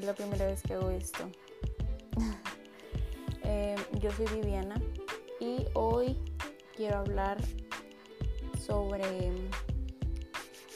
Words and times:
es 0.00 0.06
la 0.06 0.14
primera 0.14 0.46
vez 0.46 0.62
que 0.62 0.74
hago 0.74 0.90
esto. 0.90 1.30
Eh, 3.42 3.74
yo 3.98 4.12
soy 4.12 4.26
Viviana 4.26 4.80
y 5.40 5.64
hoy 5.74 6.16
quiero 6.76 6.98
hablar 6.98 7.38
sobre 8.64 9.32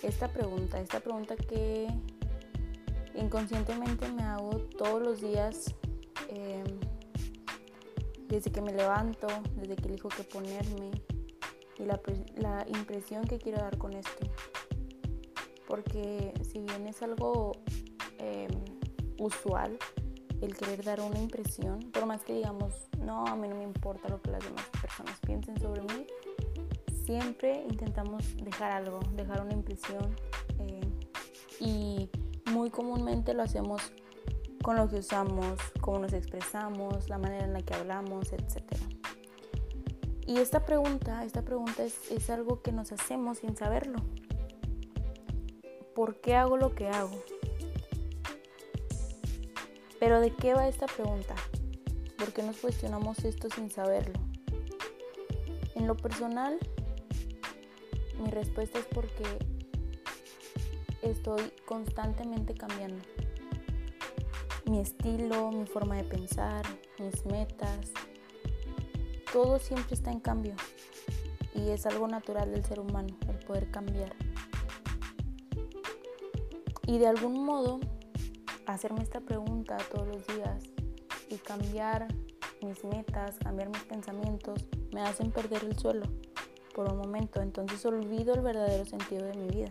esta 0.02 0.26
pregunta, 0.26 0.80
esta 0.80 0.98
pregunta 0.98 1.36
que 1.36 1.86
inconscientemente 3.14 4.08
me 4.08 4.24
hago 4.24 4.56
todos 4.76 5.00
los 5.00 5.20
días 5.20 5.72
em, 6.30 6.64
desde 8.26 8.50
que 8.50 8.60
me 8.60 8.72
levanto, 8.72 9.28
desde 9.54 9.76
que 9.76 9.86
elijo 9.86 10.08
qué 10.08 10.24
ponerme 10.24 10.90
y 11.78 11.84
la, 11.84 12.00
la 12.34 12.66
impresión 12.66 13.24
que 13.24 13.38
quiero 13.38 13.58
dar 13.58 13.78
con 13.78 13.92
esto. 13.92 14.26
Porque 15.68 16.32
si 16.42 16.58
bien 16.58 16.88
es 16.88 17.02
algo 17.02 17.52
Em, 18.24 18.50
usual 19.18 19.78
el 20.40 20.56
querer 20.56 20.84
dar 20.84 21.00
una 21.00 21.18
impresión, 21.18 21.80
por 21.92 22.06
más 22.06 22.22
que 22.22 22.34
digamos, 22.34 22.74
no, 22.98 23.26
a 23.26 23.36
mí 23.36 23.48
no 23.48 23.56
me 23.56 23.62
importa 23.62 24.08
lo 24.08 24.20
que 24.20 24.30
las 24.30 24.44
demás 24.44 24.64
personas 24.80 25.18
piensen 25.20 25.58
sobre 25.58 25.82
mí, 25.82 26.06
siempre 27.04 27.64
intentamos 27.68 28.36
dejar 28.36 28.72
algo, 28.72 29.00
dejar 29.14 29.42
una 29.42 29.52
impresión 29.52 30.14
em, 30.58 30.80
y 31.60 32.10
muy 32.50 32.70
comúnmente 32.70 33.34
lo 33.34 33.42
hacemos 33.42 33.92
con 34.62 34.76
lo 34.76 34.88
que 34.88 34.96
usamos, 34.96 35.58
cómo 35.80 35.98
nos 35.98 36.12
expresamos, 36.14 37.08
la 37.08 37.18
manera 37.18 37.44
en 37.44 37.52
la 37.52 37.60
que 37.60 37.74
hablamos, 37.74 38.32
etc. 38.32 38.62
Y 40.26 40.38
esta 40.38 40.64
pregunta, 40.64 41.22
esta 41.24 41.42
pregunta 41.42 41.84
es, 41.84 42.10
es 42.10 42.30
algo 42.30 42.62
que 42.62 42.72
nos 42.72 42.90
hacemos 42.92 43.38
sin 43.38 43.56
saberlo. 43.56 43.98
¿Por 45.94 46.20
qué 46.20 46.34
hago 46.34 46.56
lo 46.56 46.74
que 46.74 46.88
hago? 46.88 47.22
Pero 50.00 50.20
¿de 50.20 50.30
qué 50.30 50.54
va 50.54 50.68
esta 50.68 50.86
pregunta? 50.86 51.34
¿Por 52.18 52.32
qué 52.32 52.42
nos 52.42 52.56
cuestionamos 52.56 53.24
esto 53.24 53.48
sin 53.54 53.70
saberlo? 53.70 54.18
En 55.74 55.86
lo 55.86 55.96
personal, 55.96 56.58
mi 58.18 58.30
respuesta 58.30 58.78
es 58.78 58.86
porque 58.86 59.24
estoy 61.02 61.52
constantemente 61.66 62.54
cambiando. 62.54 63.02
Mi 64.66 64.80
estilo, 64.80 65.50
mi 65.50 65.66
forma 65.66 65.96
de 65.96 66.04
pensar, 66.04 66.64
mis 66.98 67.26
metas, 67.26 67.90
todo 69.32 69.58
siempre 69.58 69.94
está 69.94 70.10
en 70.10 70.20
cambio. 70.20 70.54
Y 71.54 71.70
es 71.70 71.86
algo 71.86 72.08
natural 72.08 72.50
del 72.50 72.64
ser 72.64 72.80
humano, 72.80 73.16
el 73.28 73.38
poder 73.44 73.70
cambiar. 73.70 74.14
Y 76.86 76.98
de 76.98 77.06
algún 77.06 77.44
modo 77.44 77.80
hacerme 78.66 79.02
esta 79.02 79.20
pregunta 79.20 79.76
todos 79.90 80.06
los 80.08 80.26
días 80.26 80.64
y 81.28 81.36
cambiar 81.36 82.08
mis 82.62 82.84
metas, 82.84 83.36
cambiar 83.38 83.68
mis 83.68 83.82
pensamientos, 83.84 84.66
me 84.92 85.02
hacen 85.02 85.30
perder 85.30 85.64
el 85.64 85.78
suelo 85.78 86.06
por 86.74 86.90
un 86.90 86.98
momento. 86.98 87.42
Entonces 87.42 87.84
olvido 87.84 88.34
el 88.34 88.40
verdadero 88.40 88.84
sentido 88.84 89.26
de 89.26 89.34
mi 89.34 89.48
vida. 89.48 89.70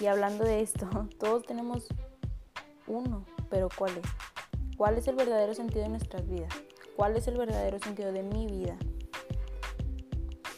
Y 0.00 0.06
hablando 0.06 0.44
de 0.44 0.60
esto, 0.60 0.88
todos 1.18 1.44
tenemos 1.44 1.86
uno, 2.86 3.24
pero 3.50 3.68
¿cuál 3.76 3.92
es? 3.96 4.76
¿Cuál 4.76 4.98
es 4.98 5.06
el 5.08 5.14
verdadero 5.14 5.54
sentido 5.54 5.82
de 5.82 5.90
nuestras 5.90 6.28
vidas? 6.28 6.52
¿Cuál 6.96 7.16
es 7.16 7.28
el 7.28 7.36
verdadero 7.36 7.78
sentido 7.78 8.12
de 8.12 8.22
mi 8.22 8.46
vida? 8.46 8.76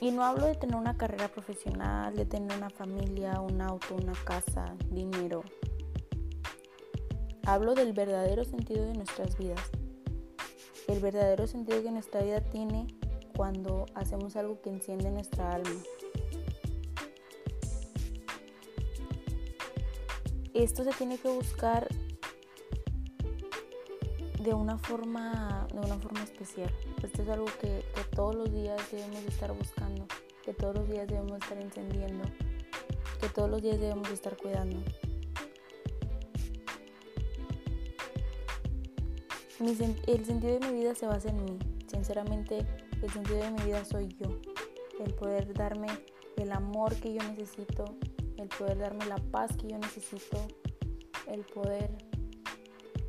Y 0.00 0.10
no 0.10 0.24
hablo 0.24 0.46
de 0.46 0.54
tener 0.54 0.76
una 0.76 0.96
carrera 0.96 1.28
profesional, 1.28 2.14
de 2.14 2.26
tener 2.26 2.56
una 2.56 2.68
familia, 2.68 3.40
un 3.40 3.60
auto, 3.62 3.94
una 3.94 4.12
casa, 4.24 4.74
dinero, 4.90 5.42
Hablo 7.46 7.76
del 7.76 7.92
verdadero 7.92 8.44
sentido 8.44 8.84
de 8.86 8.94
nuestras 8.94 9.38
vidas. 9.38 9.60
El 10.88 10.98
verdadero 10.98 11.46
sentido 11.46 11.80
que 11.80 11.92
nuestra 11.92 12.20
vida 12.20 12.40
tiene 12.40 12.88
cuando 13.36 13.86
hacemos 13.94 14.34
algo 14.34 14.60
que 14.60 14.70
enciende 14.70 15.12
nuestra 15.12 15.52
alma. 15.52 15.80
Esto 20.54 20.82
se 20.82 20.90
tiene 20.94 21.18
que 21.18 21.28
buscar 21.28 21.86
de 24.42 24.52
una 24.52 24.76
forma, 24.78 25.68
de 25.72 25.78
una 25.78 25.98
forma 25.98 26.24
especial. 26.24 26.72
Esto 27.00 27.22
es 27.22 27.28
algo 27.28 27.46
que, 27.60 27.84
que 27.94 28.16
todos 28.16 28.34
los 28.34 28.52
días 28.52 28.80
debemos 28.90 29.22
estar 29.22 29.52
buscando, 29.52 30.08
que 30.44 30.52
todos 30.52 30.74
los 30.74 30.88
días 30.88 31.06
debemos 31.06 31.38
estar 31.40 31.58
encendiendo, 31.58 32.24
que 33.20 33.28
todos 33.28 33.48
los 33.48 33.62
días 33.62 33.78
debemos 33.78 34.10
estar 34.10 34.36
cuidando. 34.36 34.82
El 39.58 40.24
sentido 40.24 40.58
de 40.58 40.68
mi 40.68 40.80
vida 40.80 40.94
se 40.94 41.06
basa 41.06 41.30
en 41.30 41.44
mí. 41.44 41.58
Sinceramente, 41.86 42.66
el 43.02 43.10
sentido 43.10 43.38
de 43.38 43.50
mi 43.52 43.62
vida 43.62 43.84
soy 43.84 44.08
yo. 44.20 44.28
El 45.04 45.14
poder 45.14 45.52
darme 45.54 45.88
el 46.36 46.52
amor 46.52 46.94
que 46.96 47.14
yo 47.14 47.22
necesito, 47.22 47.84
el 48.36 48.48
poder 48.48 48.78
darme 48.78 49.06
la 49.06 49.16
paz 49.16 49.56
que 49.56 49.68
yo 49.68 49.78
necesito, 49.78 50.38
el 51.26 51.40
poder 51.44 51.90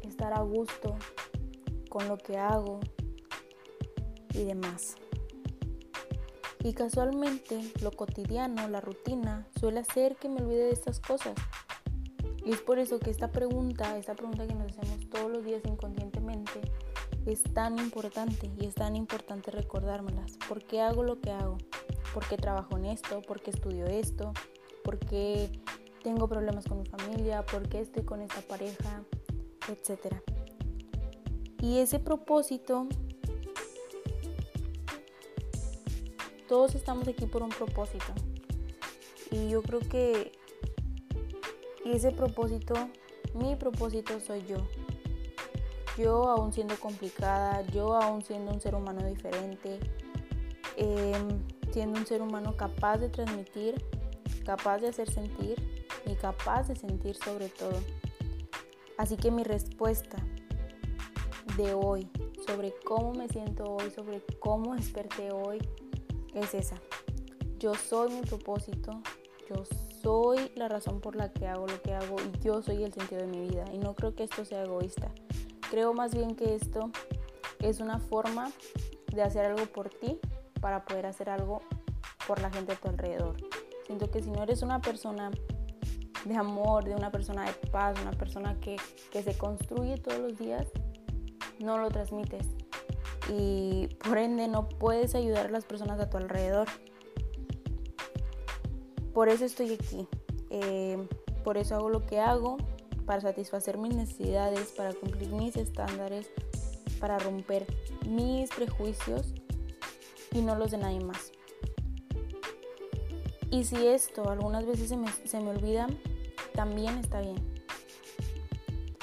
estar 0.04 0.34
a 0.34 0.42
gusto 0.42 0.96
con 1.90 2.08
lo 2.08 2.18
que 2.18 2.38
hago 2.38 2.80
y 4.34 4.46
demás. 4.46 4.96
Y 6.64 6.74
casualmente 6.74 7.72
lo 7.82 7.92
cotidiano, 7.92 8.68
la 8.68 8.82
rutina, 8.82 9.48
suele 9.60 9.82
hacer 9.82 10.16
que 10.16 10.30
me 10.30 10.42
olvide 10.42 10.66
de 10.66 10.72
estas 10.72 11.00
cosas. 11.00 11.34
Y 12.48 12.54
es 12.54 12.62
por 12.62 12.80
eso 12.80 12.98
que 12.98 13.10
esta 13.10 13.30
pregunta, 13.30 13.98
esta 13.98 14.16
pregunta 14.16 14.48
que 14.48 14.56
nos 14.56 14.72
hacemos 14.72 15.10
todos 15.10 15.30
los 15.30 15.44
días 15.44 15.62
inconscientemente, 15.66 16.62
es 17.26 17.44
tan 17.44 17.78
importante 17.78 18.50
y 18.58 18.68
es 18.68 18.74
tan 18.74 18.96
importante 18.96 19.52
recordármelas. 19.52 20.38
¿Por 20.48 20.64
qué 20.64 20.80
hago 20.80 21.04
lo 21.04 21.20
que 21.20 21.32
hago? 21.32 21.58
¿Por 22.14 22.26
qué 22.26 22.38
trabajo 22.38 22.78
en 22.78 22.86
esto? 22.86 23.22
¿Por 23.22 23.42
qué 23.42 23.50
estudio 23.50 23.86
esto? 23.86 24.32
¿Por 24.82 24.98
qué 24.98 25.50
tengo 26.04 26.30
problemas 26.30 26.64
con 26.64 26.80
mi 26.80 26.86
familia? 26.86 27.46
¿Por 27.46 27.68
qué 27.68 27.82
estoy 27.82 28.04
con 28.04 28.22
esta 28.22 28.40
pareja? 28.40 29.04
Etcétera. 29.70 30.24
Y 31.60 31.80
ese 31.80 32.00
propósito, 32.00 32.88
todos 36.48 36.76
estamos 36.76 37.10
aquí 37.10 37.26
por 37.26 37.44
un 37.44 37.50
propósito. 37.50 38.14
Y 39.32 39.50
yo 39.50 39.62
creo 39.64 39.82
que 39.82 40.32
y 41.88 41.94
ese 41.94 42.12
propósito, 42.12 42.74
mi 43.34 43.56
propósito 43.56 44.20
soy 44.20 44.46
yo. 44.46 44.58
Yo 45.98 46.30
aún 46.30 46.52
siendo 46.52 46.76
complicada, 46.76 47.62
yo 47.68 47.96
aún 47.96 48.24
siendo 48.24 48.52
un 48.52 48.60
ser 48.60 48.76
humano 48.76 49.06
diferente, 49.06 49.80
em, 50.76 51.42
siendo 51.72 51.98
un 51.98 52.06
ser 52.06 52.22
humano 52.22 52.58
capaz 52.58 52.98
de 52.98 53.08
transmitir, 53.08 53.76
capaz 54.46 54.80
de 54.80 54.90
hacer 54.90 55.10
sentir 55.10 55.56
y 56.06 56.16
capaz 56.16 56.68
de 56.68 56.76
sentir 56.76 57.16
sobre 57.16 57.48
todo. 57.48 57.80
Así 58.98 59.16
que 59.16 59.32
mi 59.32 59.44
respuesta 59.44 60.18
de 61.56 61.74
hoy 61.74 62.10
sobre 62.46 62.74
cómo 62.84 63.14
me 63.14 63.30
siento 63.30 63.64
hoy, 63.64 63.92
sobre 63.92 64.22
cómo 64.40 64.76
desperté 64.76 65.32
hoy, 65.32 65.60
es 66.34 66.54
esa. 66.54 66.76
Yo 67.60 67.74
soy 67.76 68.12
mi 68.12 68.22
propósito, 68.22 68.92
yo 69.50 69.64
soy 70.02 70.52
la 70.56 70.68
razón 70.68 71.02
por 71.02 71.16
la 71.16 71.32
que 71.32 71.48
hago 71.48 71.68
lo 71.68 71.82
que 71.82 71.94
hago 71.94 72.18
y 72.22 72.40
yo 72.40 72.62
soy 72.62 72.84
el 72.84 72.94
sentido 72.94 73.22
de 73.22 73.28
mi 73.28 73.48
vida. 73.48 73.66
Y 73.72 73.78
no 73.78 73.96
creo 73.96 74.16
que 74.16 74.24
esto 74.24 74.46
sea 74.46 74.64
egoísta. 74.64 75.12
Creo 75.70 75.94
más 75.94 76.14
bien 76.14 76.36
que 76.36 76.56
esto 76.56 76.92
es 77.60 77.80
una 77.80 78.00
forma 78.00 78.52
de 79.14 79.22
hacer 79.22 79.46
algo 79.46 79.66
por 79.66 79.90
ti 79.90 80.20
para 80.62 80.86
poder 80.86 81.06
hacer 81.06 81.30
algo 81.30 81.62
por 82.28 82.42
la 82.42 82.50
gente 82.50 82.74
a 82.74 82.76
tu 82.76 82.90
alrededor. 82.90 83.36
Siento 83.86 84.10
que 84.12 84.22
si 84.22 84.30
no 84.30 84.44
eres 84.44 84.62
una 84.62 84.82
persona 84.82 85.32
de 86.26 86.36
amor, 86.36 86.84
de 86.84 86.96
una 86.96 87.12
persona 87.12 87.46
de 87.46 87.54
paz, 87.70 87.98
una 88.02 88.12
persona 88.12 88.60
que, 88.60 88.76
que 89.12 89.24
se 89.24 89.38
construye 89.38 89.98
todos 89.98 90.20
los 90.20 90.38
días, 90.38 90.68
no 91.60 91.78
lo 91.78 91.90
transmites. 91.90 92.48
Y 93.30 93.88
por 94.04 94.18
ende 94.18 94.48
no 94.48 94.70
puedes 94.70 95.16
ayudar 95.16 95.48
a 95.48 95.50
las 95.50 95.66
personas 95.66 96.00
a 96.00 96.10
tu 96.10 96.18
alrededor. 96.18 96.68
Por 99.18 99.30
eso 99.30 99.46
estoy 99.46 99.74
aquí. 99.74 100.08
Eh, 100.52 101.08
por 101.44 101.58
eso 101.58 101.74
hago 101.74 101.90
lo 101.90 102.06
que 102.06 102.20
hago, 102.20 102.58
para 103.08 103.20
satisfacer 103.20 103.80
mis 103.80 103.96
necesidades, 103.96 104.72
para 104.74 104.94
cumplir 104.94 105.32
mis 105.32 105.58
estándares, 105.58 106.30
para 107.00 107.18
romper 107.18 107.66
mis 108.08 108.52
prejuicios 108.52 109.34
y 110.34 110.42
no 110.42 110.56
los 110.56 110.70
de 110.70 110.78
nadie 110.78 111.00
más. 111.00 111.32
Y 113.50 113.64
si 113.64 113.88
esto 113.88 114.30
algunas 114.30 114.68
veces 114.68 114.88
se 114.90 114.98
me, 114.98 115.12
se 115.12 115.38
olvida, 115.40 115.88
también 116.54 117.00
está 117.00 117.20
bien. 117.20 117.38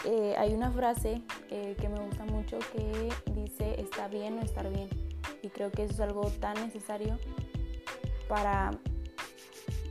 Eh, 0.05 0.37
hay 0.39 0.55
una 0.55 0.71
frase 0.71 1.23
eh, 1.51 1.75
que 1.81 1.89
me 1.89 1.99
gusta 1.99 2.25
mucho 2.25 2.61
que 2.73 3.11
dice 3.35 3.81
está 3.81 4.07
bien 4.07 4.39
o 4.39 4.43
estar 4.43 4.71
bien. 4.71 4.89
Y 5.43 5.49
creo 5.49 5.73
que 5.73 5.83
eso 5.83 5.95
es 5.95 6.01
algo 6.01 6.31
tan 6.39 6.55
necesario 6.65 7.19
para 8.29 8.71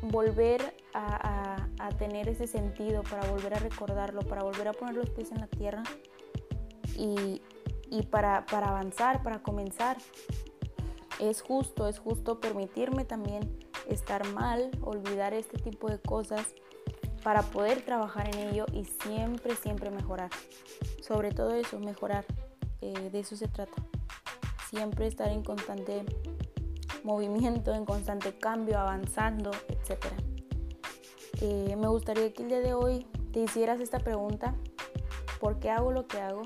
volver 0.04 0.76
a, 0.94 1.68
tener 1.98 2.28
ese 2.28 2.48
sentido, 2.48 3.04
para 3.04 3.30
volver 3.30 3.54
a 3.54 3.60
recordarlo, 3.60 4.22
para 4.22 4.44
volver 4.44 4.68
a 4.68 4.74
poner 4.74 4.96
los 4.96 5.10
pies 5.10 5.32
en 5.32 5.40
la 5.40 5.48
tierra 5.48 5.84
y, 6.98 7.42
para, 8.10 8.46
avanzar, 8.52 9.24
para 9.24 9.42
comenzar. 9.42 9.98
Es 11.20 11.42
justo, 11.42 11.88
es 11.88 12.00
justo 12.00 12.40
permitirme 12.40 13.06
también 13.06 13.60
estar 13.88 14.28
mal, 14.34 14.72
olvidar 14.82 15.34
este 15.34 15.58
tipo 15.58 15.90
de 15.90 16.00
cosas 16.00 16.54
para 17.24 17.44
poder 17.44 17.84
trabajar 17.86 18.36
en 18.36 18.50
ello 18.50 18.66
y 18.74 18.86
siempre, 18.86 19.56
siempre 19.56 19.92
mejorar. 19.92 20.32
Sobre 21.02 21.32
todo 21.32 21.54
eso, 21.54 21.80
mejorar. 21.80 22.26
Eh, 22.82 23.10
de 23.12 23.20
eso 23.20 23.36
se 23.36 23.48
trata. 23.48 23.82
Siempre 24.70 25.08
estar 25.08 25.30
en 25.30 25.44
constante 25.44 26.04
movimiento, 27.04 27.74
en 27.74 27.86
constante 27.86 28.34
cambio, 28.38 28.80
avanzando, 28.80 29.52
etc. 29.70 30.06
Eh, 31.42 31.76
me 31.78 31.88
gustaría 31.88 32.32
que 32.34 32.44
el 32.44 32.50
día 32.50 32.62
de 32.62 32.74
hoy 32.74 33.06
te 33.32 33.42
hicieras 33.42 33.80
esta 33.80 34.00
pregunta, 34.00 34.56
¿por 35.40 35.60
qué 35.60 35.70
hago 35.70 35.92
lo 35.92 36.08
que 36.08 36.20
hago? 36.20 36.44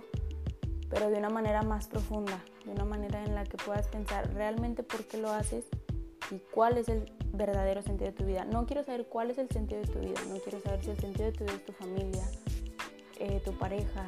Pero 0.89 1.09
de 1.09 1.17
una 1.17 1.29
manera 1.29 1.61
más 1.63 1.87
profunda, 1.87 2.43
de 2.65 2.71
una 2.71 2.85
manera 2.85 3.23
en 3.23 3.35
la 3.35 3.43
que 3.43 3.57
puedas 3.57 3.87
pensar 3.87 4.33
realmente 4.33 4.83
por 4.83 5.05
qué 5.05 5.17
lo 5.17 5.31
haces 5.31 5.65
y 6.31 6.39
cuál 6.51 6.77
es 6.77 6.89
el 6.89 7.11
verdadero 7.33 7.81
sentido 7.81 8.11
de 8.11 8.17
tu 8.17 8.25
vida. 8.25 8.45
No 8.45 8.65
quiero 8.65 8.83
saber 8.83 9.07
cuál 9.07 9.29
es 9.29 9.37
el 9.37 9.49
sentido 9.49 9.81
de 9.81 9.87
tu 9.87 9.99
vida, 9.99 10.19
no 10.29 10.39
quiero 10.39 10.59
saber 10.61 10.83
si 10.83 10.91
el 10.91 10.99
sentido 10.99 11.25
de 11.25 11.31
tu 11.33 11.43
vida 11.43 11.53
es 11.55 11.65
tu 11.65 11.73
familia, 11.73 12.23
eh, 13.19 13.41
tu 13.43 13.57
pareja, 13.57 14.07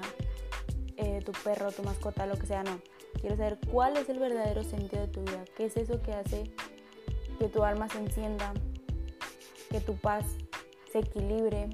eh, 0.98 1.22
tu 1.26 1.32
perro, 1.32 1.72
tu 1.72 1.84
mascota, 1.84 2.26
lo 2.26 2.38
que 2.38 2.48
sea, 2.48 2.64
no. 2.64 2.80
Quiero 3.20 3.36
saber 3.36 3.60
cuál 3.72 3.98
es 3.98 4.10
el 4.10 4.20
verdadero 4.20 4.64
sentido 4.64 5.02
de 5.02 5.08
tu 5.08 5.22
vida, 5.22 5.44
qué 5.56 5.66
es 5.66 5.78
eso 5.78 6.02
que 6.02 6.14
hace 6.14 6.44
que 7.40 7.48
tu 7.48 7.64
alma 7.64 7.88
se 7.90 8.00
encienda, 8.00 8.54
que 9.70 9.80
tu 9.80 9.96
paz 9.96 10.26
se 10.92 11.00
equilibre, 11.00 11.70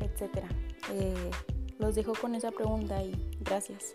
etc. 0.00 0.44
Eh, 0.92 1.30
los 1.78 1.94
dejo 1.94 2.12
con 2.14 2.34
esa 2.34 2.50
pregunta 2.50 3.02
y 3.02 3.12
gracias. 3.40 3.92